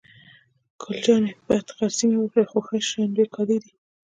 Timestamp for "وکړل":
2.19-2.45